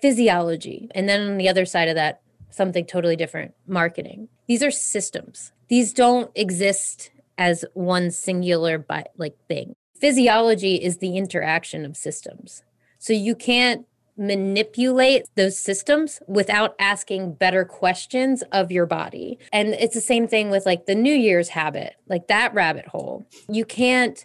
[0.00, 0.88] physiology.
[0.94, 4.28] And then on the other side of that, something totally different marketing.
[4.46, 5.52] These are systems.
[5.68, 9.74] These don't exist as one singular by, like thing.
[9.98, 12.62] Physiology is the interaction of systems.
[12.98, 13.86] So you can't
[14.16, 19.38] manipulate those systems without asking better questions of your body.
[19.52, 23.26] And it's the same thing with like the New Year's habit, like that rabbit hole.
[23.48, 24.24] You can't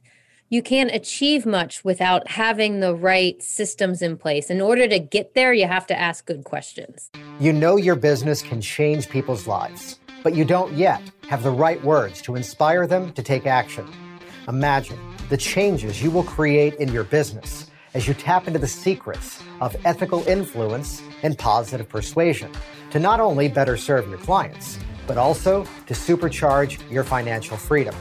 [0.49, 4.49] you can't achieve much without having the right systems in place.
[4.49, 7.09] In order to get there, you have to ask good questions.
[7.39, 11.83] You know your business can change people's lives, but you don't yet have the right
[11.83, 13.87] words to inspire them to take action.
[14.47, 19.41] Imagine the changes you will create in your business as you tap into the secrets
[19.61, 22.51] of ethical influence and positive persuasion
[22.91, 27.95] to not only better serve your clients, but also to supercharge your financial freedom.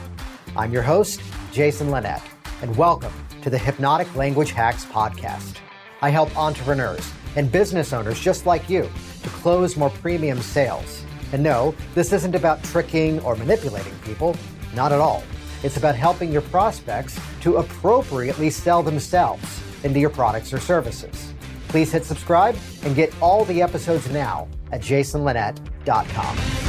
[0.57, 1.21] I'm your host,
[1.53, 2.21] Jason Linett,
[2.65, 5.59] and welcome to the Hypnotic Language Hacks Podcast.
[6.01, 8.91] I help entrepreneurs and business owners just like you
[9.23, 11.05] to close more premium sales.
[11.35, 14.35] And no, this isn't about tricking or manipulating people,
[14.75, 15.23] not at all.
[15.63, 21.35] It's about helping your prospects to appropriately sell themselves into your products or services.
[21.69, 26.64] Please hit subscribe and get all the episodes now at jasonlinett.com.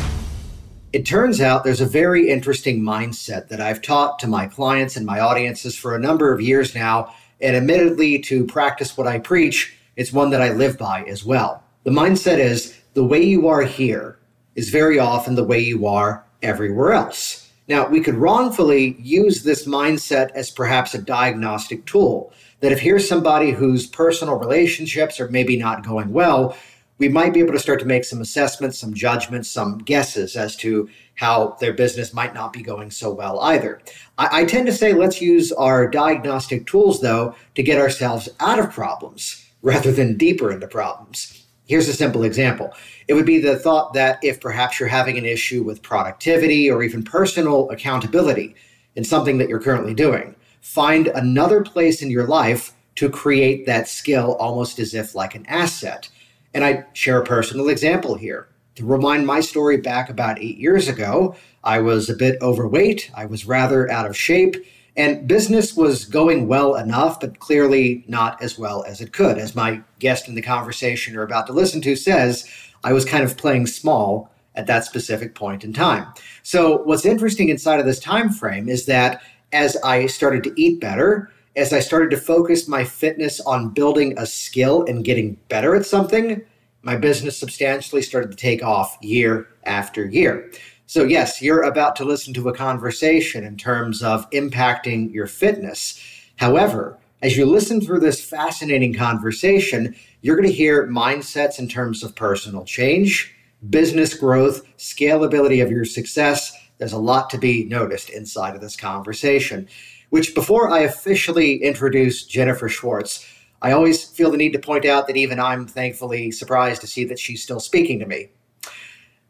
[0.95, 5.05] It turns out there's a very interesting mindset that I've taught to my clients and
[5.05, 7.13] my audiences for a number of years now.
[7.41, 11.61] And admittedly, to practice what I preach, it's one that I live by as well.
[11.83, 14.17] The mindset is the way you are here
[14.55, 17.51] is very often the way you are everywhere else.
[17.67, 23.05] Now, we could wrongfully use this mindset as perhaps a diagnostic tool that if here's
[23.05, 26.55] somebody whose personal relationships are maybe not going well,
[26.97, 30.55] we might be able to start to make some assessments, some judgments, some guesses as
[30.57, 33.81] to how their business might not be going so well either.
[34.17, 38.59] I, I, tend to say let's use our diagnostic tools, though, to get ourselves out
[38.59, 41.45] of problems rather than deeper into problems.
[41.67, 42.73] Here's a simple example.
[43.07, 46.83] It would be the thought that if perhaps you're having an issue with productivity or
[46.83, 48.55] even personal accountability
[48.95, 53.89] in something that you're currently doing, find another place in your life to create that
[53.89, 56.07] skill almost as if like an asset.
[56.55, 58.47] And I share a personal example here.
[58.75, 61.35] To remind my story back about eight years ago,
[61.65, 64.55] I was a bit overweight, I was rather out of shape,
[64.95, 69.37] and business was going well enough, but clearly not as well as it could.
[69.37, 72.49] As my guest in the conversation you're about to listen to says,
[72.85, 76.07] I was kind of playing small at that specific point in time.
[76.41, 80.79] So what's interesting inside of this time frame is that as I started to eat
[80.79, 85.75] better, as I started to focus my fitness on building a skill and getting better
[85.75, 86.41] at something,
[86.81, 90.51] my business substantially started to take off year after year.
[90.85, 95.99] So, yes, you're about to listen to a conversation in terms of impacting your fitness.
[96.35, 102.03] However, as you listen through this fascinating conversation, you're going to hear mindsets in terms
[102.03, 103.33] of personal change,
[103.67, 108.75] business growth, scalability of your success, there's a lot to be noticed inside of this
[108.75, 109.67] conversation.
[110.09, 113.25] Which, before I officially introduce Jennifer Schwartz,
[113.61, 117.05] I always feel the need to point out that even I'm thankfully surprised to see
[117.05, 118.29] that she's still speaking to me.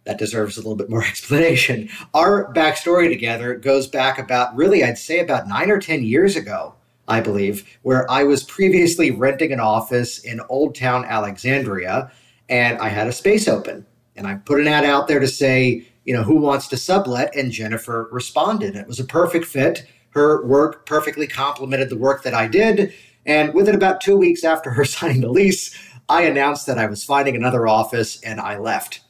[0.04, 1.90] That deserves a little bit more explanation.
[2.14, 6.76] Our backstory together goes back about, really, I'd say about nine or 10 years ago,
[7.08, 12.12] I believe, where I was previously renting an office in Old Town Alexandria
[12.50, 13.86] and I had a space open.
[14.16, 17.36] And I put an ad out there to say, you know, who wants to sublet?
[17.36, 18.76] And Jennifer responded.
[18.76, 19.86] It was a perfect fit.
[20.16, 22.94] Her work perfectly complemented the work that I did.
[23.26, 25.78] And within about two weeks after her signing the lease,
[26.08, 29.02] I announced that I was finding another office and I left,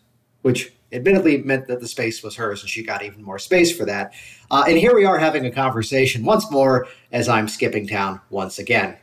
[0.42, 3.86] which admittedly meant that the space was hers and she got even more space for
[3.86, 4.14] that.
[4.50, 8.58] Uh, and here we are having a conversation once more as I'm skipping town once
[8.58, 8.98] again.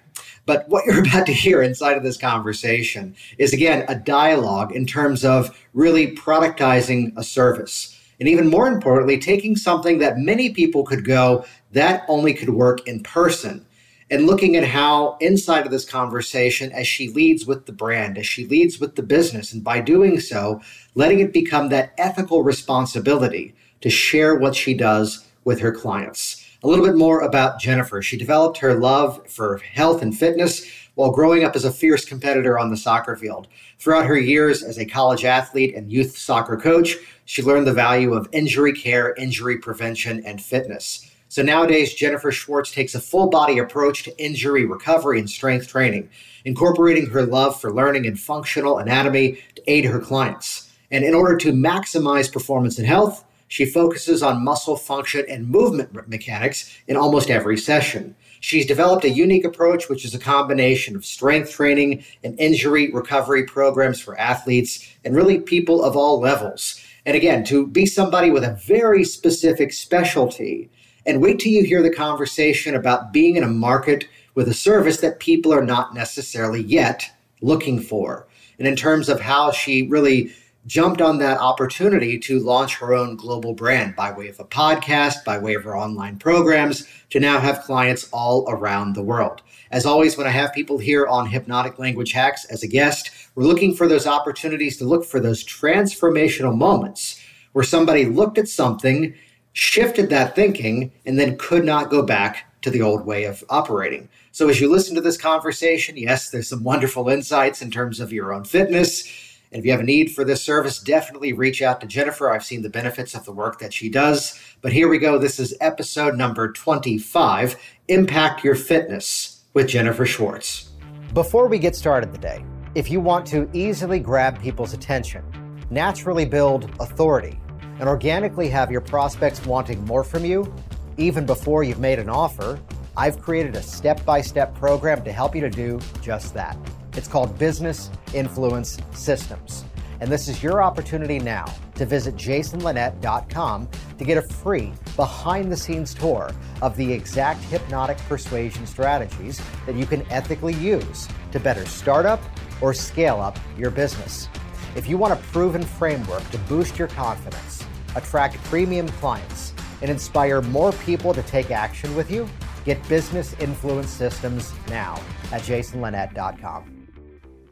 [0.45, 4.87] But what you're about to hear inside of this conversation is, again, a dialogue in
[4.87, 7.97] terms of really productizing a service.
[8.19, 12.87] And even more importantly, taking something that many people could go, that only could work
[12.87, 13.67] in person.
[14.11, 18.27] And looking at how inside of this conversation, as she leads with the brand, as
[18.27, 20.61] she leads with the business, and by doing so,
[20.95, 26.47] letting it become that ethical responsibility to share what she does with her clients.
[26.63, 28.03] A little bit more about Jennifer.
[28.03, 30.65] She developed her love for health and fitness
[30.95, 33.49] while growing up as a fierce competitor on the soccer field.
[33.79, 38.15] Throughout her years as a college athlete and youth soccer coach, she learned the value
[38.15, 41.11] of injury care, injury prevention, and fitness.
[41.33, 46.11] So nowadays, Jennifer Schwartz takes a full body approach to injury recovery and strength training,
[46.45, 50.71] incorporating her love for learning and functional anatomy to aid her clients.
[50.91, 56.07] And in order to maximize performance and health, she focuses on muscle function and movement
[56.07, 58.15] mechanics in almost every session.
[58.41, 63.45] She's developed a unique approach, which is a combination of strength training and injury recovery
[63.45, 66.79] programs for athletes and really people of all levels.
[67.07, 70.69] And again, to be somebody with a very specific specialty.
[71.07, 74.99] And wait till you hear the conversation about being in a market with a service
[74.99, 77.05] that people are not necessarily yet
[77.41, 78.27] looking for.
[78.59, 80.33] And in terms of how she really
[80.67, 85.25] jumped on that opportunity to launch her own global brand by way of a podcast,
[85.25, 89.43] by way of her online programs, to now have clients all around the world.
[89.73, 93.45] As always, when I have people here on Hypnotic Language Hacks as a guest, we're
[93.45, 97.21] looking for those opportunities to look for those transformational moments
[97.53, 99.15] where somebody looked at something,
[99.53, 104.09] shifted that thinking, and then could not go back to the old way of operating.
[104.31, 108.13] So, as you listen to this conversation, yes, there's some wonderful insights in terms of
[108.13, 109.07] your own fitness
[109.53, 112.31] and if you have a need for this service, definitely reach out to Jennifer.
[112.31, 114.41] I've seen the benefits of the work that she does.
[114.63, 115.19] But here we go.
[115.19, 117.57] This is episode number 25
[117.89, 120.71] Impact Your Fitness with Jennifer Schwartz.
[121.13, 122.43] Before we get started today,
[122.75, 125.23] if you want to easily grab people's attention,
[125.69, 127.39] naturally build authority,
[127.79, 130.53] and organically have your prospects wanting more from you,
[130.97, 132.61] even before you've made an offer,
[132.97, 136.57] I've created a step by step program to help you to do just that.
[136.95, 139.65] It's called Business Influence Systems.
[140.01, 141.47] And this is your opportunity now
[141.77, 146.31] to visit jasonlinett.com to get a free behind the scenes tour
[146.61, 152.21] of the exact hypnotic persuasion strategies that you can ethically use to better start up
[152.61, 154.29] or scale up your business.
[154.75, 157.63] If you want a proven framework to boost your confidence,
[157.95, 159.53] attract premium clients,
[159.83, 162.27] and inspire more people to take action with you,
[162.65, 164.99] get Business Influence Systems now
[165.31, 166.89] at jasonlinett.com.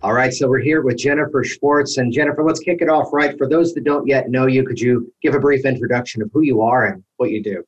[0.02, 1.98] All right, so we're here with Jennifer Schwartz.
[1.98, 3.36] And Jennifer, let's kick it off right.
[3.36, 6.40] For those that don't yet know you, could you give a brief introduction of who
[6.40, 7.62] you are and what you do?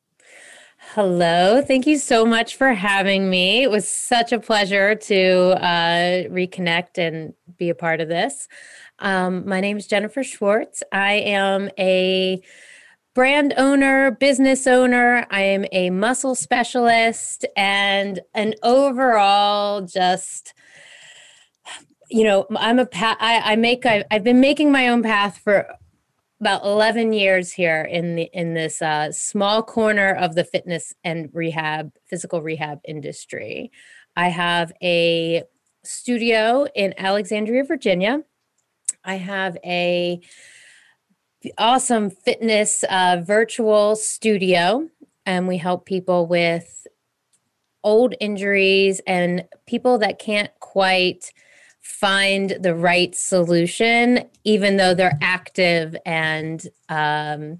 [0.94, 1.62] Hello.
[1.62, 3.62] Thank you so much for having me.
[3.62, 8.48] It was such a pleasure to uh, reconnect and be a part of this.
[9.02, 10.82] Um, my name is Jennifer Schwartz.
[10.92, 12.40] I am a
[13.14, 15.26] brand owner, business owner.
[15.28, 20.54] I am a muscle specialist and an overall just
[22.08, 23.16] you know, I'm a path.
[23.20, 23.86] I, I make.
[23.86, 25.66] I, I've been making my own path for
[26.42, 31.30] about 11 years here in the in this uh, small corner of the fitness and
[31.32, 33.72] rehab, physical rehab industry.
[34.14, 35.44] I have a
[35.84, 38.20] studio in Alexandria, Virginia.
[39.04, 40.20] I have a
[41.58, 44.88] awesome fitness uh, virtual studio,
[45.26, 46.86] and we help people with
[47.84, 51.32] old injuries and people that can't quite
[51.80, 57.58] find the right solution, even though they're active and um,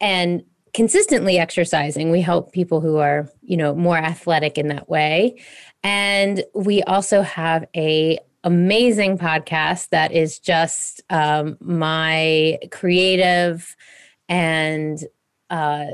[0.00, 0.42] and
[0.72, 2.10] consistently exercising.
[2.10, 5.40] We help people who are, you know, more athletic in that way.
[5.82, 13.74] And we also have a amazing podcast that is just um, my creative
[14.28, 15.00] and
[15.50, 15.86] uh,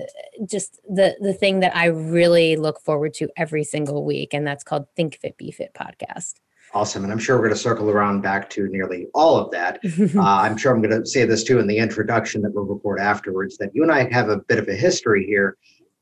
[0.46, 4.64] just the the thing that I really look forward to every single week, and that's
[4.64, 6.34] called Think Fit Be Fit podcast.
[6.74, 7.04] Awesome.
[7.04, 9.78] And I'm sure we're going to circle around back to nearly all of that.
[10.16, 12.98] uh, I'm sure I'm going to say this too in the introduction that we'll record
[12.98, 15.58] afterwards that you and I have a bit of a history here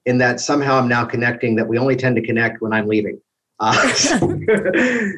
[0.06, 3.20] in that somehow I'm now connecting that we only tend to connect when I'm leaving.
[3.61, 3.93] Uh,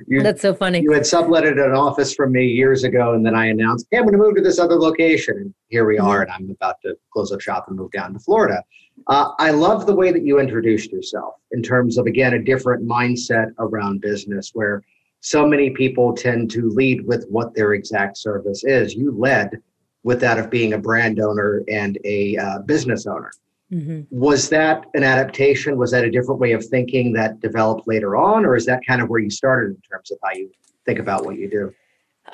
[0.09, 0.81] you, That's so funny.
[0.81, 4.03] You had subletted an office from me years ago, and then I announced, hey, I'm
[4.03, 5.37] going to move to this other location.
[5.37, 8.19] And here we are, and I'm about to close up shop and move down to
[8.19, 8.63] Florida.
[9.07, 12.87] Uh, I love the way that you introduced yourself in terms of, again, a different
[12.87, 14.83] mindset around business where
[15.21, 18.95] so many people tend to lead with what their exact service is.
[18.95, 19.63] You led
[20.03, 23.31] with that of being a brand owner and a uh, business owner.
[23.73, 24.03] Mm-hmm.
[24.11, 25.79] Was that an adaptation?
[25.79, 29.01] Was that a different way of thinking that developed later on, or is that kind
[29.01, 30.51] of where you started in terms of how you
[30.85, 31.75] think about what you do?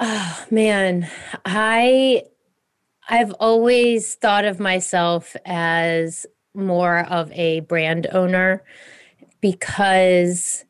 [0.00, 1.08] Oh man,
[1.44, 2.24] I
[3.08, 8.62] I've always thought of myself as more of a brand owner
[9.40, 10.64] because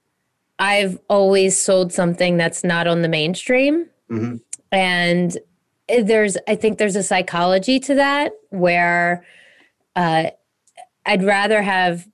[0.59, 3.87] I've always sold something that's not on the mainstream.
[4.11, 4.37] Mm-hmm.
[4.71, 5.39] And
[5.89, 9.25] there's, I think there's a psychology to that where
[9.97, 10.31] uh,
[11.09, 12.07] I'd rather have,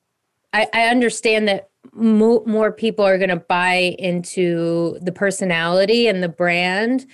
[0.52, 6.22] I, I understand that mo- more people are going to buy into the personality and
[6.22, 7.06] the brand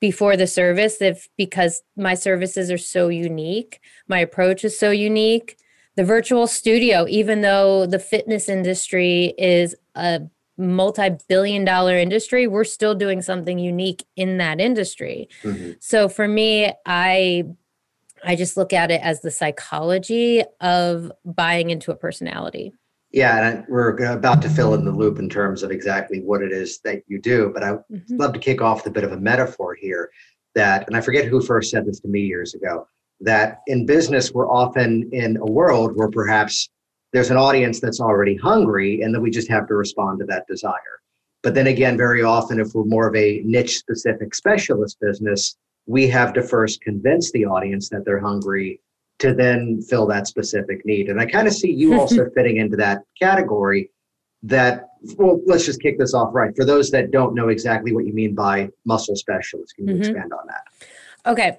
[0.00, 5.56] before the service if because my services are so unique my approach is so unique
[5.96, 10.20] the virtual studio even though the fitness industry is a
[10.58, 15.72] multi-billion dollar industry we're still doing something unique in that industry mm-hmm.
[15.80, 17.42] so for me i
[18.24, 22.72] i just look at it as the psychology of buying into a personality
[23.12, 26.52] Yeah, and we're about to fill in the loop in terms of exactly what it
[26.52, 27.50] is that you do.
[27.54, 28.16] But I mm-hmm.
[28.16, 30.10] love to kick off with a bit of a metaphor here
[30.54, 32.86] that, and I forget who first said this to me years ago,
[33.20, 36.68] that in business, we're often in a world where perhaps
[37.12, 40.46] there's an audience that's already hungry and then we just have to respond to that
[40.46, 41.00] desire.
[41.42, 46.08] But then again, very often, if we're more of a niche specific specialist business, we
[46.08, 48.80] have to first convince the audience that they're hungry
[49.18, 51.08] to then fill that specific need.
[51.08, 53.90] And I kind of see you also fitting into that category
[54.42, 56.54] that, well, let's just kick this off right.
[56.54, 60.02] For those that don't know exactly what you mean by muscle specialist, can you mm-hmm.
[60.02, 61.30] expand on that?
[61.30, 61.58] Okay.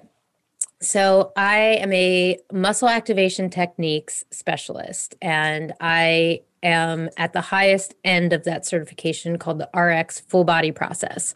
[0.80, 8.32] So I am a muscle activation techniques specialist, and I am at the highest end
[8.32, 11.34] of that certification called the RX full body process.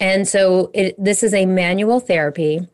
[0.00, 2.66] And so it, this is a manual therapy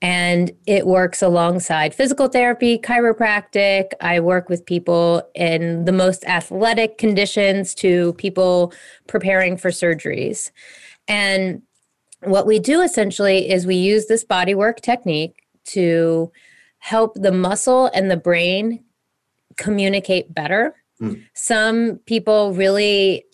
[0.00, 3.90] and it works alongside physical therapy, chiropractic.
[4.00, 8.72] I work with people in the most athletic conditions to people
[9.08, 10.52] preparing for surgeries.
[11.08, 11.62] And
[12.22, 16.30] what we do essentially is we use this bodywork technique to
[16.78, 18.84] help the muscle and the brain
[19.56, 20.76] communicate better.
[21.00, 21.24] Mm.
[21.34, 23.24] Some people really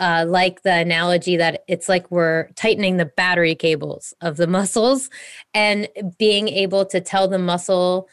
[0.00, 5.10] uh, like the analogy that it's like we're tightening the battery cables of the muscles
[5.52, 8.08] and being able to tell the muscle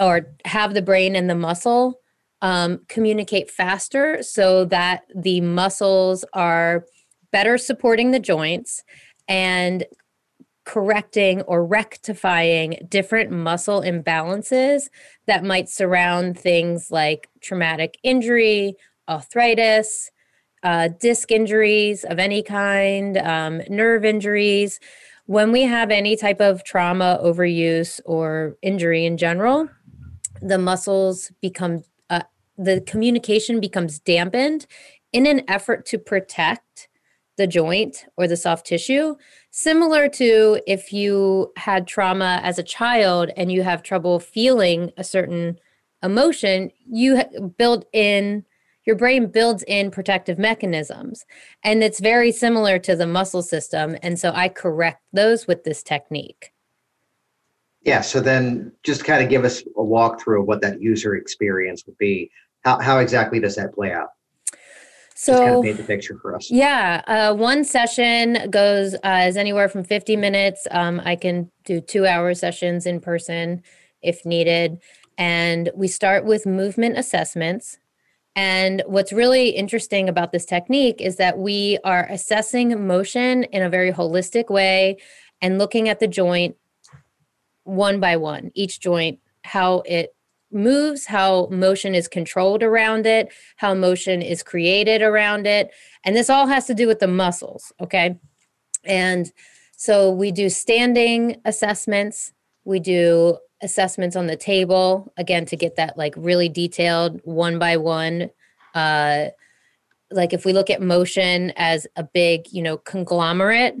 [0.00, 2.00] or have the brain and the muscle
[2.40, 6.84] um, communicate faster so that the muscles are
[7.32, 8.84] better supporting the joints
[9.26, 9.84] and
[10.64, 14.88] correcting or rectifying different muscle imbalances
[15.26, 18.76] that might surround things like traumatic injury,
[19.08, 20.10] arthritis,
[20.62, 24.80] uh, disc injuries of any kind, um, nerve injuries.
[25.26, 29.68] When we have any type of trauma, overuse, or injury in general,
[30.40, 32.22] the muscles become, uh,
[32.56, 34.66] the communication becomes dampened
[35.12, 36.88] in an effort to protect
[37.36, 39.14] the joint or the soft tissue.
[39.50, 45.04] Similar to if you had trauma as a child and you have trouble feeling a
[45.04, 45.58] certain
[46.02, 47.22] emotion, you
[47.56, 48.44] build in
[48.88, 51.26] your brain builds in protective mechanisms
[51.62, 55.82] and it's very similar to the muscle system and so i correct those with this
[55.82, 56.52] technique
[57.82, 61.84] yeah so then just kind of give us a walkthrough of what that user experience
[61.86, 62.30] would be
[62.64, 64.08] how, how exactly does that play out
[65.14, 66.48] so Just kind of paint the picture for us.
[66.48, 70.64] Yeah, uh, one session goes uh, is anywhere from 50 minutes.
[70.70, 73.64] Um, I can do two hour sessions in person
[74.00, 74.80] if needed,
[75.18, 77.78] and we start with movement assessments.
[78.40, 83.68] And what's really interesting about this technique is that we are assessing motion in a
[83.68, 84.98] very holistic way
[85.42, 86.54] and looking at the joint
[87.64, 90.14] one by one, each joint, how it
[90.52, 95.72] moves, how motion is controlled around it, how motion is created around it.
[96.04, 98.20] And this all has to do with the muscles, okay?
[98.84, 99.32] And
[99.76, 102.32] so we do standing assessments,
[102.68, 107.76] we do assessments on the table again to get that like really detailed one by
[107.76, 108.30] one.
[108.74, 109.26] Uh
[110.10, 113.74] like if we look at motion as a big you know conglomerate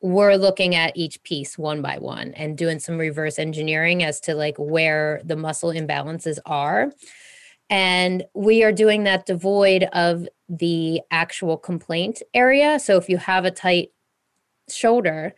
[0.00, 4.34] we're looking at each piece one by one and doing some reverse engineering as to
[4.34, 6.90] like where the muscle imbalances are.
[7.70, 12.80] And we are doing that devoid of the actual complaint area.
[12.80, 13.92] So if you have a tight
[14.68, 15.34] shoulder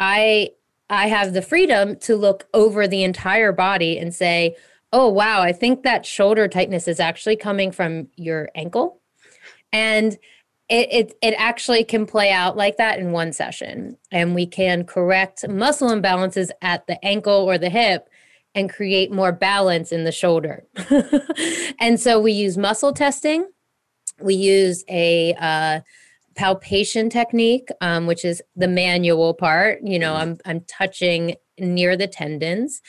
[0.00, 0.50] i
[0.94, 4.56] I have the freedom to look over the entire body and say,
[4.92, 9.00] oh, wow, I think that shoulder tightness is actually coming from your ankle.
[9.72, 10.16] And
[10.68, 13.96] it, it, it actually can play out like that in one session.
[14.12, 18.08] And we can correct muscle imbalances at the ankle or the hip
[18.54, 20.64] and create more balance in the shoulder.
[21.80, 23.48] and so we use muscle testing.
[24.20, 25.80] We use a uh,
[26.34, 29.80] palpation technique, um, which is the manual part.
[29.82, 32.82] You know, I'm I'm touching near the tendons,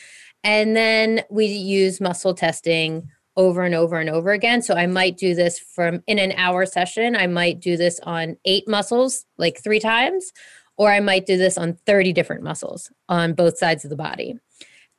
[0.44, 4.62] and then we use muscle testing over and over and over again.
[4.62, 7.16] So I might do this from in an hour session.
[7.16, 10.32] I might do this on eight muscles, like three times,
[10.78, 14.36] or I might do this on 30 different muscles on both sides of the body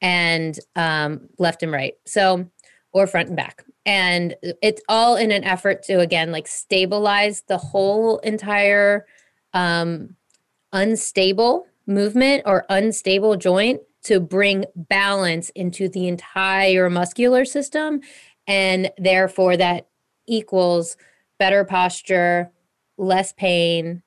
[0.00, 1.94] and um, left and right.
[2.06, 2.50] So,
[2.96, 3.62] or front and back.
[3.84, 9.04] And it's all in an effort to again like stabilize the whole entire
[9.52, 10.16] um
[10.72, 18.00] unstable movement or unstable joint to bring balance into the entire muscular system.
[18.46, 19.88] And therefore that
[20.26, 20.96] equals
[21.38, 22.50] better posture
[22.96, 24.02] less pain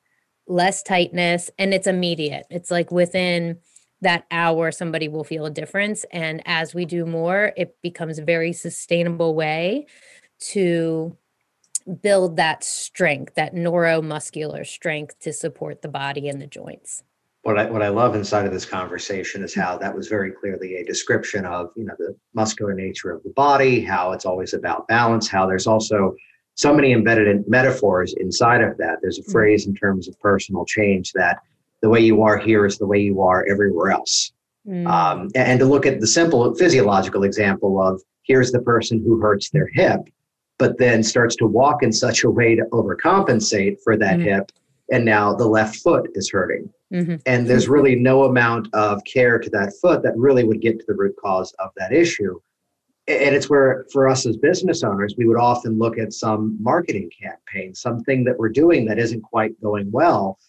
[0.47, 2.47] less tightness and it's immediate.
[2.49, 3.59] It's like within
[4.01, 8.23] that hour somebody will feel a difference and as we do more it becomes a
[8.23, 9.85] very sustainable way
[10.39, 11.17] to
[12.01, 17.03] build that strength, that neuromuscular strength to support the body and the joints.
[17.43, 20.75] What I, what I love inside of this conversation is how that was very clearly
[20.75, 24.87] a description of you know the muscular nature of the body, how it's always about
[24.87, 26.15] balance, how there's also
[26.55, 28.97] so many embedded in metaphors inside of that.
[29.01, 29.31] There's a mm-hmm.
[29.31, 31.39] phrase in terms of personal change that
[31.81, 34.31] the way you are here is the way you are everywhere else.
[34.67, 34.87] Mm.
[34.87, 39.49] Um, and, to look at the simple physiological example of here's the person who hurts
[39.49, 40.01] their hip
[40.59, 44.27] but then starts to walk in such a way to overcompensate for that mm-hmm.
[44.27, 44.51] hip
[44.91, 47.15] and now the left foot is hurting mm-hmm.
[47.25, 50.85] and there's really no amount of care to that foot that really would get to
[50.87, 52.39] the root cause of that issue
[53.07, 57.09] and it's where for us as business owners we would often look at some marketing
[57.19, 60.48] campaign something that we're doing that isn't quite going well mm.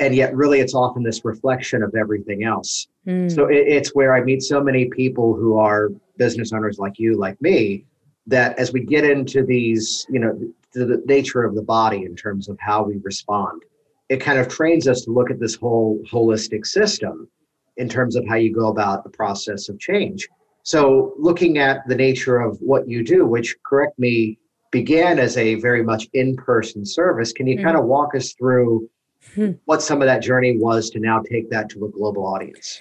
[0.00, 3.32] And yet really it's often this reflection of everything else mm.
[3.32, 7.16] so it, it's where i meet so many people who are business owners like you
[7.16, 7.84] like me
[8.26, 10.38] that as we get into these, you know,
[10.72, 13.62] the nature of the body in terms of how we respond,
[14.08, 17.28] it kind of trains us to look at this whole holistic system
[17.76, 20.28] in terms of how you go about the process of change.
[20.62, 24.38] So, looking at the nature of what you do, which, correct me,
[24.70, 27.66] began as a very much in person service, can you mm-hmm.
[27.66, 28.88] kind of walk us through
[29.34, 29.52] hmm.
[29.64, 32.80] what some of that journey was to now take that to a global audience?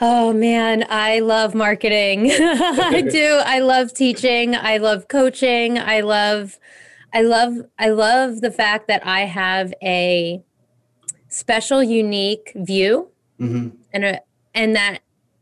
[0.00, 2.30] Oh man, I love marketing.
[2.32, 3.40] I do.
[3.44, 4.54] I love teaching.
[4.56, 5.78] I love coaching.
[5.78, 6.58] I love
[7.12, 10.42] I love I love the fact that I have a
[11.28, 13.08] special unique view
[13.40, 13.76] mm-hmm.
[13.92, 14.20] and a,
[14.54, 15.00] and that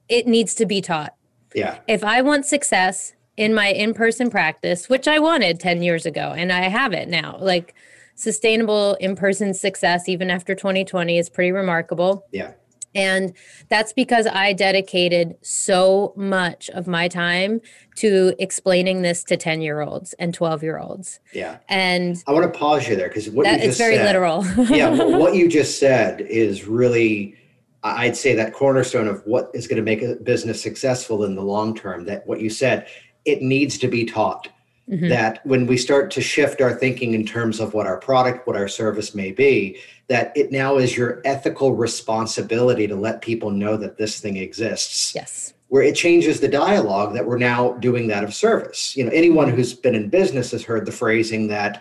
[0.09, 1.15] it needs to be taught.
[1.55, 1.79] Yeah.
[1.89, 6.53] If I want success in my in-person practice, which I wanted 10 years ago and
[6.53, 7.39] I have it now.
[7.41, 7.75] Like
[8.14, 12.26] sustainable in-person success even after 2020 is pretty remarkable.
[12.33, 12.52] Yeah
[12.95, 13.33] and
[13.69, 17.61] that's because I dedicated so much of my time
[17.97, 21.21] to explaining this to 10 year olds and 12 year olds.
[21.33, 21.59] Yeah.
[21.69, 24.07] And I want to pause you there because what that, you just it's very said,
[24.07, 24.45] literal.
[24.69, 24.90] yeah.
[24.90, 27.37] What you just said is really,
[27.83, 31.42] I'd say, that cornerstone of what is going to make a business successful in the
[31.42, 32.04] long term.
[32.04, 32.88] That what you said,
[33.25, 34.48] it needs to be taught.
[34.90, 35.09] Mm-hmm.
[35.09, 38.57] That when we start to shift our thinking in terms of what our product, what
[38.57, 43.77] our service may be, that it now is your ethical responsibility to let people know
[43.77, 45.14] that this thing exists.
[45.14, 45.55] Yes.
[45.68, 48.97] Where it changes the dialogue that we're now doing that of service.
[48.97, 51.81] You know, anyone who's been in business has heard the phrasing that,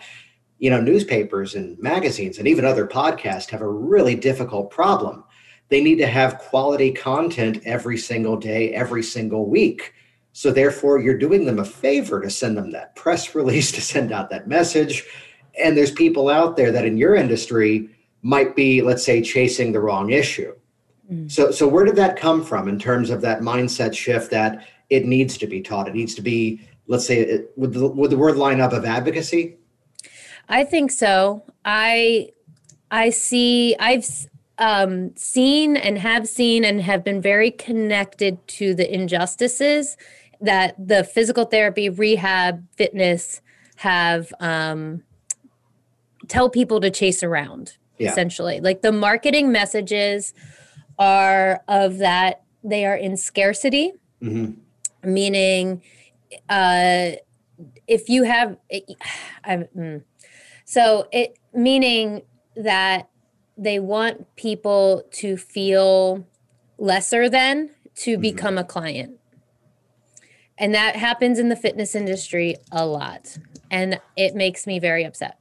[0.60, 5.24] you know, newspapers and magazines and even other podcasts have a really difficult problem.
[5.70, 9.92] They need to have quality content every single day, every single week.
[10.32, 14.12] So therefore, you're doing them a favor to send them that press release, to send
[14.12, 15.04] out that message.
[15.62, 17.90] And there's people out there that in your industry
[18.22, 20.54] might be, let's say, chasing the wrong issue.
[21.12, 21.30] Mm.
[21.30, 25.04] So, so where did that come from in terms of that mindset shift that it
[25.04, 25.88] needs to be taught?
[25.88, 28.84] It needs to be, let's say, it, would the, would the word line up of
[28.84, 29.56] advocacy?
[30.48, 31.44] I think so.
[31.64, 32.30] I
[32.90, 33.74] I see.
[33.80, 34.06] I've
[34.58, 39.96] um, seen and have seen and have been very connected to the injustices
[40.42, 43.40] that the physical therapy, rehab, fitness
[43.76, 45.02] have um,
[46.28, 48.10] tell people to chase around yeah.
[48.10, 48.60] essentially.
[48.60, 50.34] Like the marketing messages
[50.98, 54.52] are of that they are in scarcity, mm-hmm.
[55.10, 55.82] meaning
[56.48, 57.12] uh,
[57.86, 58.56] if you have,
[59.44, 60.02] I, mm,
[60.64, 62.22] so it meaning
[62.56, 63.08] that
[63.56, 66.26] they want people to feel
[66.78, 68.22] lesser than to mm-hmm.
[68.22, 69.18] become a client.
[70.58, 73.38] And that happens in the fitness industry a lot.
[73.70, 75.38] And it makes me very upset.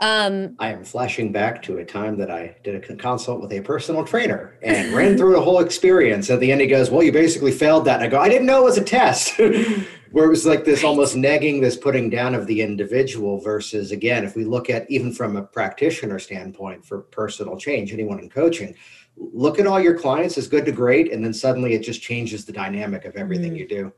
[0.00, 3.60] Um, I am flashing back to a time that I did a consult with a
[3.60, 6.30] personal trainer and ran through the whole experience.
[6.30, 7.96] At the end, he goes, Well, you basically failed that.
[7.96, 9.38] And I go, I didn't know it was a test.
[10.12, 14.24] Where it was like this almost negging, this putting down of the individual versus, again,
[14.24, 18.74] if we look at even from a practitioner standpoint for personal change, anyone in coaching,
[19.16, 21.12] look at all your clients as good to great.
[21.12, 23.58] And then suddenly it just changes the dynamic of everything mm.
[23.58, 23.92] you do.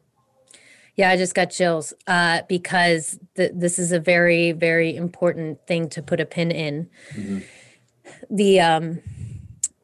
[0.96, 5.88] Yeah, I just got chills uh, because th- this is a very, very important thing
[5.90, 6.90] to put a pin in.
[7.14, 7.38] Mm-hmm.
[8.30, 9.00] The um,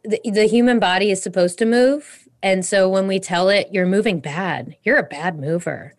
[0.05, 3.87] the the human body is supposed to move, and so when we tell it you're
[3.87, 5.95] moving bad, you're a bad mover.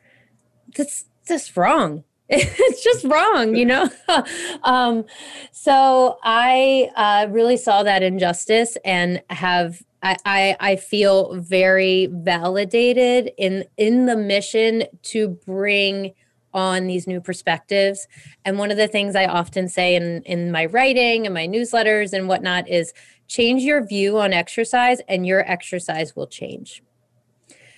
[0.75, 2.03] That's just wrong.
[2.31, 3.89] it's just wrong, you know.
[4.63, 5.03] um,
[5.51, 13.31] so I uh, really saw that injustice and have I, I, I feel very validated
[13.37, 16.13] in in the mission to bring
[16.53, 18.07] on these new perspectives.
[18.45, 22.13] And one of the things I often say in in my writing and my newsletters
[22.13, 22.93] and whatnot is
[23.27, 26.83] change your view on exercise and your exercise will change.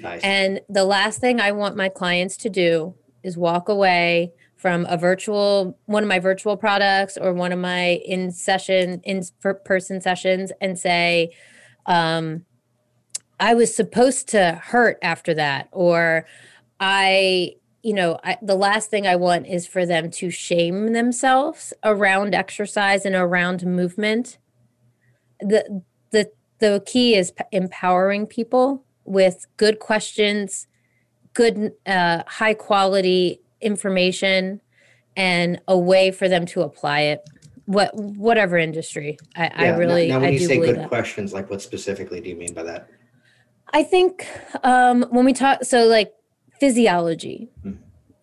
[0.01, 0.21] Nice.
[0.23, 4.95] And the last thing I want my clients to do is walk away from a
[4.95, 9.23] virtual one of my virtual products or one of my in session in
[9.65, 11.33] person sessions and say
[11.87, 12.45] um,
[13.39, 16.27] i was supposed to hurt after that or
[16.79, 21.73] i you know I, the last thing i want is for them to shame themselves
[21.83, 24.37] around exercise and around movement.
[25.39, 30.67] The the the key is p- empowering people with good questions
[31.33, 34.61] good uh, high quality information
[35.15, 37.29] and a way for them to apply it.
[37.65, 39.17] What whatever industry.
[39.35, 40.89] I, yeah, I really now, now when I you say good that.
[40.89, 42.89] questions like what specifically do you mean by that?
[43.71, 44.27] I think
[44.63, 46.11] um when we talk so like
[46.59, 47.49] physiology.
[47.61, 47.71] Hmm.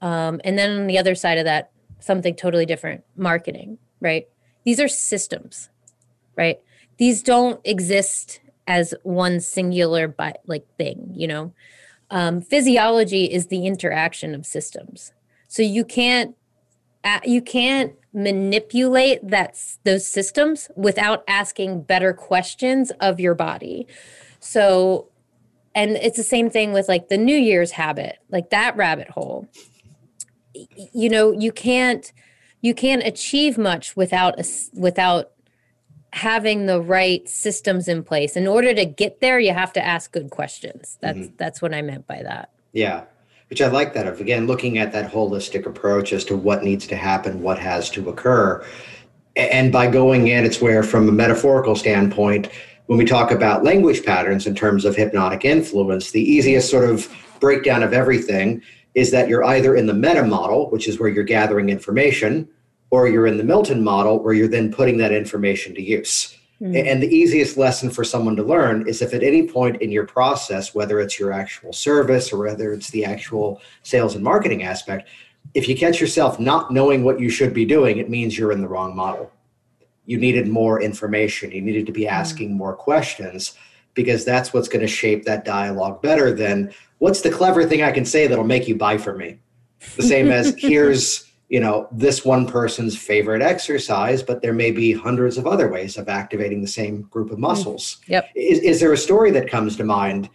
[0.02, 1.70] Um and then on the other side of that
[2.00, 4.26] something totally different marketing right?
[4.64, 5.70] These are systems
[6.36, 6.58] right?
[6.98, 11.54] These don't exist as one singular but like thing you know?
[12.10, 15.12] Um, physiology is the interaction of systems
[15.48, 16.36] so you can't
[17.24, 23.86] you can't manipulate that those systems without asking better questions of your body.
[24.40, 25.08] So
[25.74, 29.48] and it's the same thing with like the new year's habit like that rabbit hole.
[30.54, 32.12] You know you can't
[32.60, 35.30] you can't achieve much without a, without
[36.12, 38.36] having the right systems in place.
[38.36, 40.98] In order to get there you have to ask good questions.
[41.00, 41.36] That's mm-hmm.
[41.38, 42.50] that's what i meant by that.
[42.72, 43.04] Yeah
[43.48, 46.86] which I like that of again looking at that holistic approach as to what needs
[46.88, 48.64] to happen, what has to occur.
[49.36, 52.48] And by going in, it's where, from a metaphorical standpoint,
[52.86, 57.08] when we talk about language patterns in terms of hypnotic influence, the easiest sort of
[57.38, 58.62] breakdown of everything
[58.94, 62.48] is that you're either in the meta model, which is where you're gathering information,
[62.90, 66.37] or you're in the Milton model, where you're then putting that information to use.
[66.60, 66.88] Mm-hmm.
[66.88, 70.06] And the easiest lesson for someone to learn is if at any point in your
[70.06, 75.08] process, whether it's your actual service or whether it's the actual sales and marketing aspect,
[75.54, 78.60] if you catch yourself not knowing what you should be doing, it means you're in
[78.60, 79.30] the wrong model.
[80.06, 82.10] You needed more information, you needed to be hmm.
[82.10, 83.54] asking more questions
[83.94, 87.92] because that's what's going to shape that dialogue better than what's the clever thing I
[87.92, 89.38] can say that'll make you buy from me.
[89.96, 94.92] The same as here's you know this one person's favorite exercise but there may be
[94.92, 97.42] hundreds of other ways of activating the same group of mm.
[97.42, 97.98] muscles.
[98.06, 98.30] Yep.
[98.34, 100.28] Is, is there a story that comes to mind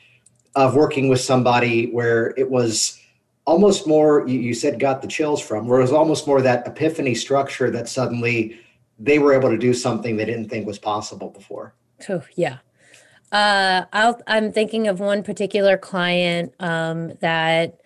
[0.56, 3.00] of working with somebody where it was
[3.46, 6.66] almost more you, you said got the chills from where it was almost more that
[6.66, 8.60] epiphany structure that suddenly
[9.00, 11.74] they were able to do something they didn't think was possible before?
[12.10, 12.60] Oh yeah.
[13.32, 17.82] Uh, I'll i am thinking of one particular client um, that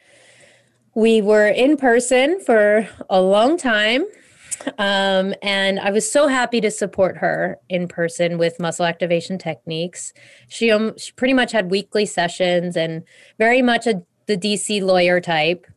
[0.97, 4.03] we were in person for a long time.
[4.79, 10.11] Um, and I was so happy to support her in person with muscle activation techniques.
[10.47, 13.03] She, um, she pretty much had weekly sessions and
[13.37, 15.67] very much a, the DC lawyer type.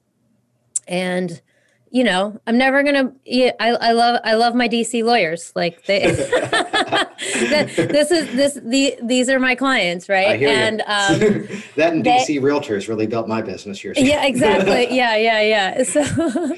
[0.88, 1.42] And
[1.90, 3.12] you know, I'm never gonna.
[3.24, 5.52] Yeah, I, I love I love my DC lawyers.
[5.56, 6.04] Like they,
[6.90, 10.42] this is this the these are my clients, right?
[10.42, 10.86] and um,
[11.76, 13.98] that and DC they, realtors really built my business years.
[13.98, 14.88] Yeah, exactly.
[14.96, 15.82] yeah, yeah, yeah.
[15.84, 16.56] So,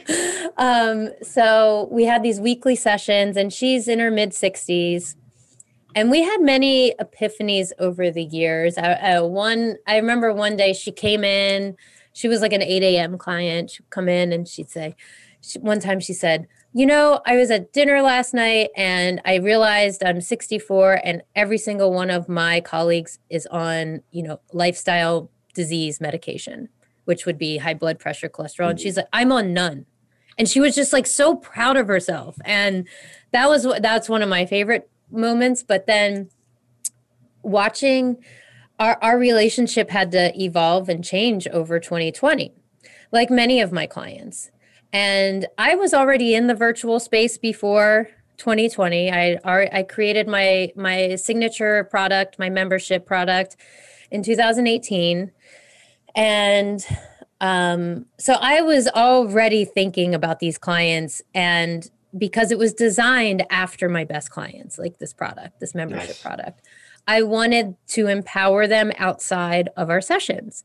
[0.57, 5.17] um, so we had these weekly sessions, and she's in her mid 60s.
[5.95, 8.79] And we had many epiphanies over the years.
[8.79, 11.77] I, uh, one, I remember one day she came in.
[12.15, 13.19] She was like an 8 a.m.
[13.19, 13.73] client.
[13.73, 14.97] She'd come in and she'd say,
[15.43, 19.37] she, one time she said, You know, I was at dinner last night and I
[19.37, 25.31] realized I'm 64 and every single one of my colleagues is on, you know, lifestyle
[25.53, 26.71] disease medication,
[27.05, 28.71] which would be high blood pressure, cholesterol.
[28.71, 29.01] And she's mm-hmm.
[29.01, 29.85] like, I'm on none.
[30.39, 32.39] And she was just like so proud of herself.
[32.43, 32.89] And
[33.33, 35.63] that was that's one of my favorite moments.
[35.63, 36.31] But then
[37.43, 38.17] watching
[38.79, 42.53] our, our relationship had to evolve and change over 2020,
[43.11, 44.51] like many of my clients.
[44.93, 49.11] And I was already in the virtual space before 2020.
[49.11, 53.57] I I created my my signature product, my membership product
[54.11, 55.31] in 2018.
[56.15, 56.87] And
[57.41, 63.89] um, so I was already thinking about these clients and because it was designed after
[63.89, 66.23] my best clients, like this product, this membership nice.
[66.23, 66.61] product.
[67.07, 70.65] I wanted to empower them outside of our sessions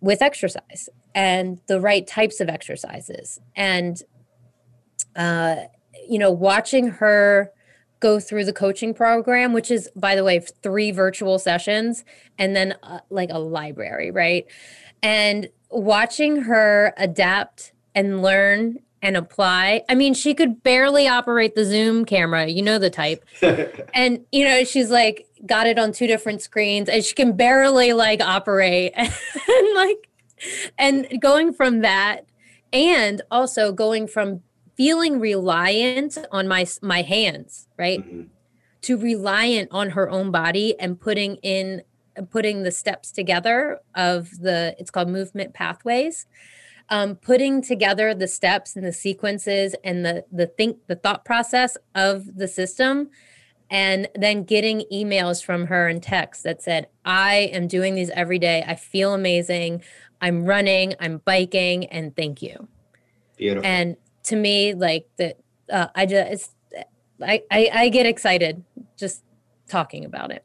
[0.00, 4.02] with exercise and the right types of exercises and
[5.16, 5.56] uh,
[6.08, 7.50] you know watching her
[7.98, 12.04] go through the coaching program which is by the way three virtual sessions
[12.38, 14.46] and then uh, like a library right
[15.02, 19.82] and watching her adapt and learn and apply.
[19.88, 23.24] I mean, she could barely operate the Zoom camera, you know the type.
[23.94, 27.92] and you know, she's like got it on two different screens and she can barely
[27.92, 29.12] like operate and
[29.76, 30.08] like
[30.78, 32.26] and going from that
[32.72, 34.42] and also going from
[34.76, 38.00] feeling reliant on my my hands, right?
[38.00, 38.22] Mm-hmm.
[38.82, 41.82] To reliant on her own body and putting in
[42.30, 46.26] putting the steps together of the it's called movement pathways
[46.88, 51.76] um, putting together the steps and the sequences and the the think the thought process
[51.94, 53.10] of the system
[53.68, 58.38] and then getting emails from her and text that said i am doing these every
[58.38, 59.82] day i feel amazing
[60.20, 62.68] i'm running i'm biking and thank you
[63.36, 65.38] beautiful and to me like that
[65.70, 66.52] uh, i just
[67.22, 68.64] I, I i get excited
[68.96, 69.22] just
[69.68, 70.44] talking about it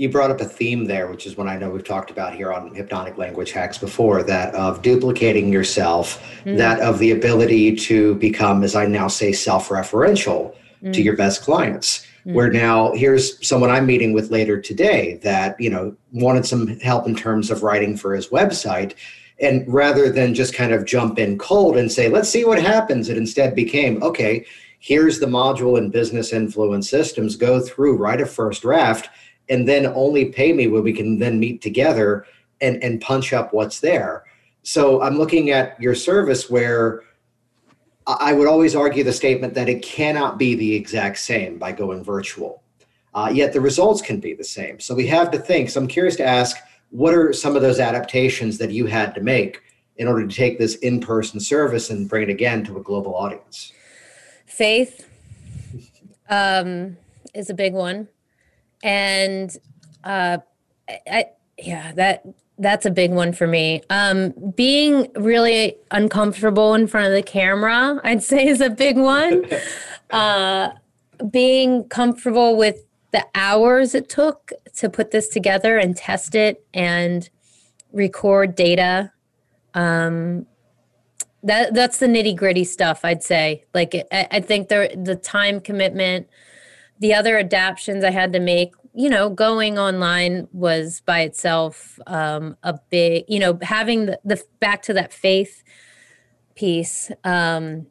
[0.00, 2.50] you brought up a theme there, which is one I know we've talked about here
[2.54, 6.56] on Hypnotic Language Hacks before that of duplicating yourself, mm.
[6.56, 10.90] that of the ability to become, as I now say, self referential mm.
[10.94, 12.06] to your best clients.
[12.26, 12.34] Mm.
[12.34, 17.06] Where now here's someone I'm meeting with later today that, you know, wanted some help
[17.06, 18.94] in terms of writing for his website.
[19.40, 23.08] And rather than just kind of jump in cold and say, let's see what happens,
[23.08, 24.44] it instead became, okay,
[24.80, 29.08] here's the module in business influence systems, go through, write a first draft
[29.50, 32.24] and then only pay me when we can then meet together
[32.62, 34.24] and and punch up what's there
[34.62, 37.02] so i'm looking at your service where
[38.20, 42.02] i would always argue the statement that it cannot be the exact same by going
[42.02, 42.62] virtual.
[43.12, 44.78] Uh, yet the results can be the same.
[44.78, 46.56] So we have to think so i'm curious to ask
[46.90, 49.62] what are some of those adaptations that you had to make
[49.96, 53.72] in order to take this in-person service and bring it again to a global audience?
[54.46, 55.06] Faith
[56.30, 56.96] um,
[57.34, 58.08] is a big one.
[58.82, 59.54] And
[60.02, 60.38] uh,
[60.88, 61.26] I,
[61.58, 62.24] yeah, that
[62.60, 63.82] that's a big one for me.
[63.90, 69.44] Um, being really uncomfortable in front of the camera, I'd say, is a big one.
[70.10, 70.70] uh,
[71.30, 77.28] being comfortable with the hours it took to put this together and test it and
[77.92, 79.12] record data.
[79.74, 80.46] Um,
[81.42, 83.04] that that's the nitty gritty stuff.
[83.04, 83.64] I'd say.
[83.74, 86.28] Like I, I think the the time commitment
[87.00, 92.56] the other adaptations I had to make, you know, going online was by itself um,
[92.62, 95.62] a big, you know, having the, the back to that faith
[96.54, 97.10] piece.
[97.24, 97.86] Um,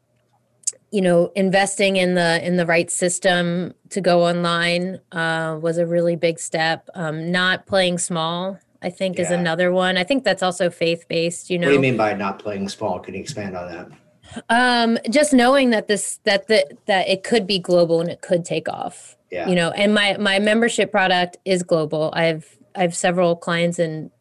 [0.91, 5.85] you know, investing in the in the right system to go online uh, was a
[5.85, 6.89] really big step.
[6.95, 9.25] Um, not playing small, I think, yeah.
[9.25, 9.97] is another one.
[9.97, 11.51] I think that's also faith based.
[11.51, 12.99] You know, what do you mean by not playing small?
[12.99, 13.89] Can you expand on that?
[14.49, 18.45] um just knowing that this that the that it could be global and it could
[18.45, 19.47] take off yeah.
[19.47, 22.11] you know and my my membership product is global.
[22.13, 24.11] I've i've several clients in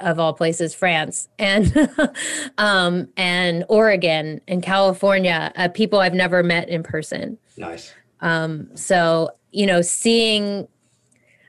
[0.00, 1.90] of all places france and
[2.58, 7.38] um and oregon and california uh, people i've never met in person.
[7.56, 7.92] Nice.
[8.20, 10.68] Um so you know seeing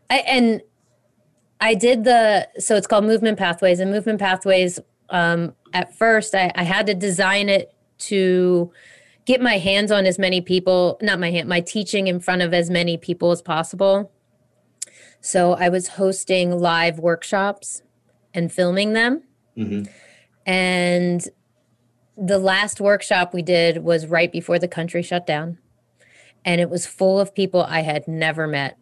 [0.09, 0.61] I, and
[1.61, 6.51] i did the so it's called movement pathways and movement pathways um at first I,
[6.55, 8.71] I had to design it to
[9.29, 12.51] get my hands on as many people, not my hand, my teaching in front of
[12.51, 14.11] as many people as possible.
[15.21, 17.83] So I was hosting live workshops
[18.33, 19.21] and filming them.
[19.55, 19.83] Mm-hmm.
[20.47, 21.29] And
[22.17, 25.59] the last workshop we did was right before the country shut down.
[26.43, 28.79] And it was full of people I had never met.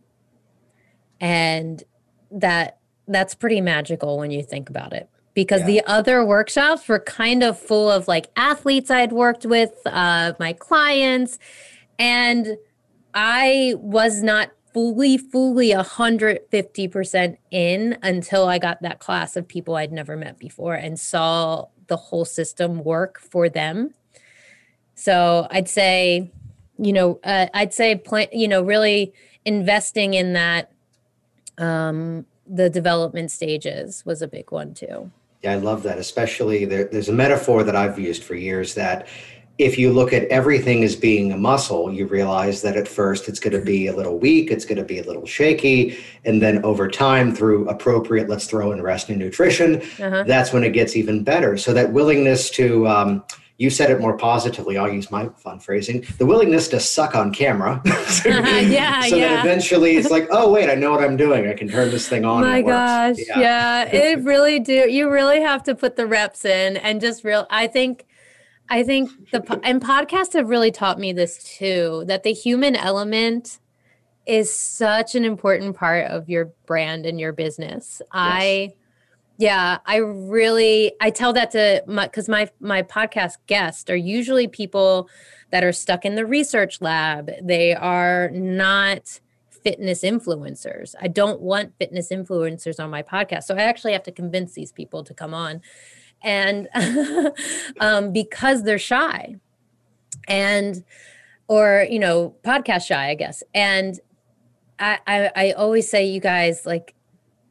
[1.19, 1.83] And
[2.31, 5.67] that that's pretty magical when you think about it because yeah.
[5.67, 10.51] the other workshops were kind of full of like athletes I'd worked with, uh, my
[10.51, 11.37] clients,
[11.99, 12.57] and
[13.13, 19.91] I was not fully, fully 150% in until I got that class of people I'd
[19.91, 23.93] never met before and saw the whole system work for them.
[24.95, 26.31] So I'd say,
[26.79, 29.13] you know, uh, I'd say, plant, you know, really
[29.45, 30.71] investing in that,
[31.59, 35.11] um, the development stages was a big one too.
[35.43, 35.97] Yeah, I love that.
[35.97, 39.07] Especially there, there's a metaphor that I've used for years that
[39.57, 43.39] if you look at everything as being a muscle, you realize that at first it's
[43.39, 46.63] going to be a little weak, it's going to be a little shaky, and then
[46.63, 50.23] over time, through appropriate, let's throw in rest and nutrition, uh-huh.
[50.27, 51.57] that's when it gets even better.
[51.57, 53.23] So that willingness to um,
[53.57, 54.77] you said it more positively.
[54.77, 56.05] I'll use my fun phrasing.
[56.19, 57.81] The willingness to suck on camera.
[58.07, 59.29] so, yeah, so yeah.
[59.29, 61.47] that eventually it's like, oh wait, I know what I'm doing.
[61.47, 62.43] I can turn this thing on.
[62.43, 63.39] Oh my gosh, yeah.
[63.39, 64.89] yeah, it really do.
[64.89, 67.47] You really have to put the reps in and just real.
[67.49, 68.05] I think,
[68.69, 72.03] I think the and podcasts have really taught me this too.
[72.05, 73.59] That the human element
[74.27, 78.01] is such an important part of your brand and your business.
[78.01, 78.09] Yes.
[78.11, 78.73] I
[79.37, 84.47] yeah, I really I tell that to my cuz my my podcast guests are usually
[84.47, 85.09] people
[85.51, 87.31] that are stuck in the research lab.
[87.41, 89.19] They are not
[89.63, 90.95] fitness influencers.
[91.01, 93.43] I don't want fitness influencers on my podcast.
[93.43, 95.61] So I actually have to convince these people to come on.
[96.23, 96.67] And
[97.79, 99.35] um, because they're shy.
[100.27, 100.83] and
[101.47, 103.99] or you know podcast shy i guess and
[104.79, 106.95] I, I i always say you guys like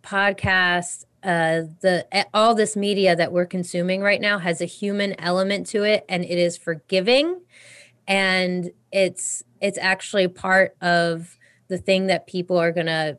[0.03, 5.67] podcasts uh the all this media that we're consuming right now has a human element
[5.67, 7.41] to it and it is forgiving
[8.09, 11.37] and it's it's actually part of
[11.69, 13.19] the thing that people are going to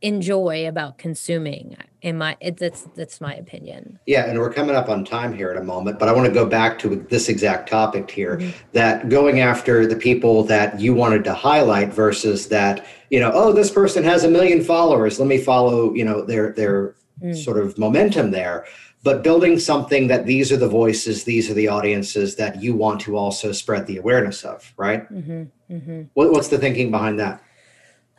[0.00, 4.88] enjoy about consuming in my it, that's that's my opinion yeah and we're coming up
[4.88, 7.68] on time here in a moment but i want to go back to this exact
[7.68, 8.50] topic here mm-hmm.
[8.72, 13.52] that going after the people that you wanted to highlight versus that you know oh
[13.52, 17.36] this person has a million followers let me follow you know their their mm.
[17.36, 18.66] sort of momentum there
[19.04, 23.00] but building something that these are the voices these are the audiences that you want
[23.00, 25.44] to also spread the awareness of right mm-hmm.
[25.72, 26.02] Mm-hmm.
[26.14, 27.42] What, what's the thinking behind that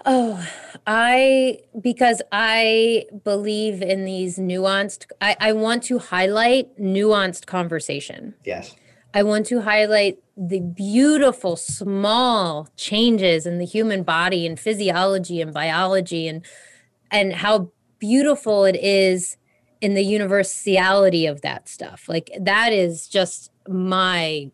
[0.05, 0.47] Oh,
[0.85, 8.35] I because I believe in these nuanced I, I want to highlight nuanced conversation.
[8.45, 8.73] Yes.
[9.13, 15.53] I want to highlight the beautiful small changes in the human body and physiology and
[15.53, 16.45] biology and
[17.11, 19.37] and how beautiful it is
[19.81, 22.07] in the universality of that stuff.
[22.07, 24.51] Like that is just my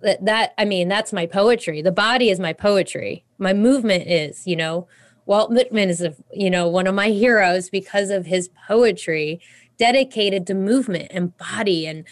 [0.00, 1.82] that, that I mean that's my poetry.
[1.82, 4.86] The body is my poetry my movement is you know
[5.26, 9.40] walt whitman is a you know one of my heroes because of his poetry
[9.78, 12.04] dedicated to movement and body and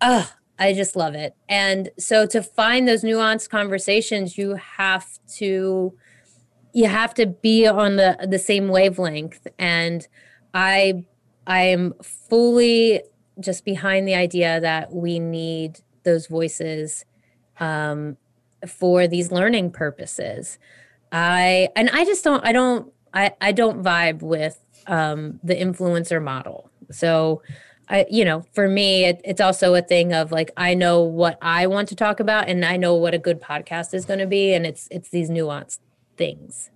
[0.00, 0.26] uh
[0.58, 5.94] i just love it and so to find those nuanced conversations you have to
[6.74, 10.08] you have to be on the the same wavelength and
[10.52, 11.02] i
[11.46, 13.00] i am fully
[13.40, 17.04] just behind the idea that we need those voices
[17.58, 18.16] um,
[18.66, 20.58] for these learning purposes.
[21.12, 26.22] I and I just don't I don't I I don't vibe with um the influencer
[26.22, 26.70] model.
[26.90, 27.42] So
[27.88, 31.38] I you know, for me it, it's also a thing of like I know what
[31.42, 34.26] I want to talk about and I know what a good podcast is going to
[34.26, 35.78] be and it's it's these nuanced
[36.16, 36.70] things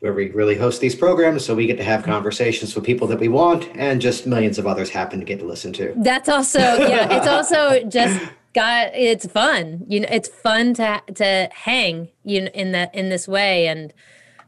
[0.00, 3.18] where we really host these programs so we get to have conversations with people that
[3.18, 6.58] we want and just millions of others happen to get to listen to that's also
[6.60, 8.20] yeah it's also just
[8.56, 9.84] got it's fun.
[9.86, 13.94] You know, it's fun to to hang you know, in that in this way and.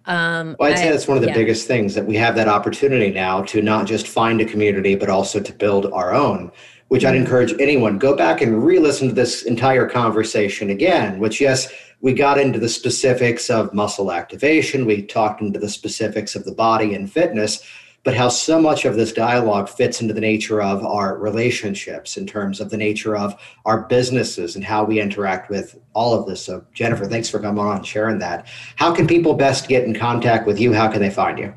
[0.07, 1.35] Um, well, I'd say that's one of the yeah.
[1.35, 5.11] biggest things that we have that opportunity now to not just find a community, but
[5.11, 6.51] also to build our own.
[6.87, 7.25] Which I'd mm-hmm.
[7.25, 11.19] encourage anyone go back and re-listen to this entire conversation again.
[11.19, 16.37] Which yes, we got into the specifics of muscle activation, we talked into the specifics
[16.37, 17.63] of the body and fitness,
[18.05, 22.27] but how so much of this dialogue fits into the nature of our relationships in
[22.27, 23.35] terms of the nature of
[23.67, 26.45] our businesses and how we interact with all of this.
[26.45, 28.47] So, Jennifer, thanks for coming on and sharing that.
[28.77, 30.73] How can people best get in contact with you?
[30.73, 31.53] How can they find you?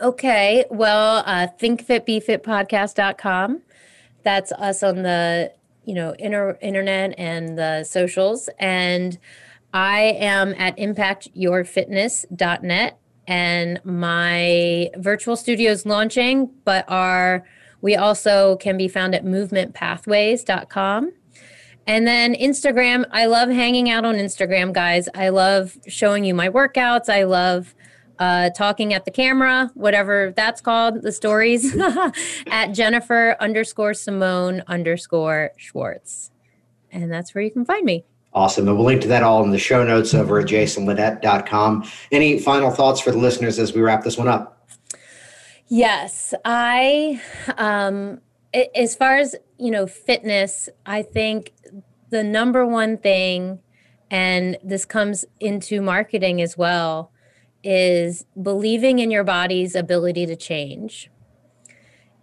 [0.00, 0.64] Okay.
[0.70, 3.62] Well, uh, thinkfitbefitpodcast.com.
[4.24, 5.52] That's us on the,
[5.84, 8.48] you know, inter- internet and the socials.
[8.58, 9.18] And
[9.72, 17.44] I am at impactyourfitness.net and my virtual studio is launching, but our
[17.80, 21.12] we also can be found at movementpathways.com.
[21.86, 25.08] And then Instagram, I love hanging out on Instagram, guys.
[25.14, 27.08] I love showing you my workouts.
[27.08, 27.74] I love
[28.22, 31.76] uh, talking at the camera, whatever that's called, the stories
[32.46, 36.30] at Jennifer underscore Simone underscore Schwartz.
[36.92, 38.04] And that's where you can find me.
[38.32, 38.68] Awesome.
[38.68, 41.84] And we'll link to that all in the show notes over at jasonlinett.com.
[42.12, 44.68] Any final thoughts for the listeners as we wrap this one up?
[45.66, 46.32] Yes.
[46.44, 47.20] I,
[47.58, 48.20] um,
[48.76, 51.52] as far as, you know, fitness, I think
[52.10, 53.58] the number one thing,
[54.12, 57.10] and this comes into marketing as well,
[57.64, 61.10] is believing in your body's ability to change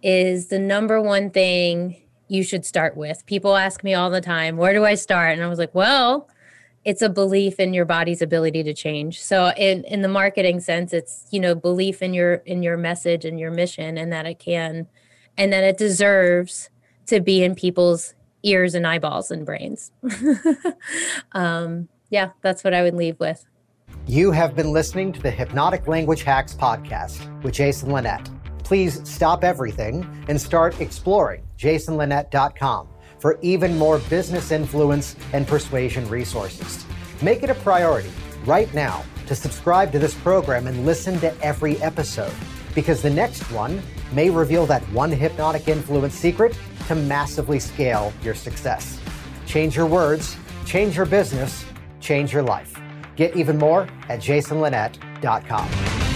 [0.02, 1.96] is the number one thing
[2.28, 3.24] you should start with.
[3.26, 5.32] People ask me all the time, where do I start?
[5.32, 6.28] And I was like, well,
[6.84, 9.20] it's a belief in your body's ability to change.
[9.20, 13.24] So in in the marketing sense, it's, you know, belief in your in your message
[13.24, 14.86] and your mission and that it can
[15.36, 16.70] and that it deserves
[17.06, 19.92] to be in people's ears and eyeballs and brains.
[21.32, 23.44] um, yeah, that's what I would leave with.
[24.06, 28.28] You have been listening to the Hypnotic Language Hacks podcast with Jason Linett.
[28.64, 32.88] Please stop everything and start exploring jasonlinett.com
[33.18, 36.84] for even more business influence and persuasion resources.
[37.22, 38.10] Make it a priority
[38.46, 42.32] right now to subscribe to this program and listen to every episode
[42.74, 43.82] because the next one
[44.12, 48.98] may reveal that one hypnotic influence secret to massively scale your success.
[49.46, 51.64] Change your words, change your business,
[52.00, 52.79] change your life.
[53.20, 56.09] Get even more at jasonlinett.com.